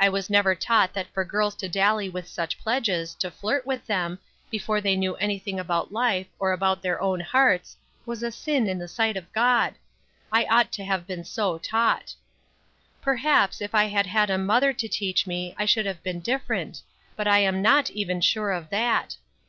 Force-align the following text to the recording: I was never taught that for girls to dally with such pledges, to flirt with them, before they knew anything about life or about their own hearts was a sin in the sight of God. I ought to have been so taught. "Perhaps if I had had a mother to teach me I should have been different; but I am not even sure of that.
I 0.00 0.08
was 0.08 0.28
never 0.28 0.56
taught 0.56 0.94
that 0.94 1.06
for 1.14 1.24
girls 1.24 1.54
to 1.54 1.68
dally 1.68 2.08
with 2.08 2.26
such 2.26 2.58
pledges, 2.58 3.14
to 3.14 3.30
flirt 3.30 3.64
with 3.64 3.86
them, 3.86 4.18
before 4.50 4.80
they 4.80 4.96
knew 4.96 5.14
anything 5.18 5.60
about 5.60 5.92
life 5.92 6.26
or 6.40 6.50
about 6.50 6.82
their 6.82 7.00
own 7.00 7.20
hearts 7.20 7.76
was 8.04 8.24
a 8.24 8.32
sin 8.32 8.66
in 8.68 8.80
the 8.80 8.88
sight 8.88 9.16
of 9.16 9.32
God. 9.32 9.74
I 10.32 10.44
ought 10.46 10.72
to 10.72 10.84
have 10.84 11.06
been 11.06 11.22
so 11.22 11.56
taught. 11.56 12.16
"Perhaps 13.00 13.60
if 13.60 13.72
I 13.72 13.84
had 13.84 14.06
had 14.06 14.28
a 14.28 14.38
mother 14.38 14.72
to 14.72 14.88
teach 14.88 15.24
me 15.24 15.54
I 15.56 15.66
should 15.66 15.86
have 15.86 16.02
been 16.02 16.18
different; 16.18 16.82
but 17.14 17.28
I 17.28 17.38
am 17.38 17.62
not 17.62 17.92
even 17.92 18.20
sure 18.20 18.50
of 18.50 18.70
that. 18.70 19.14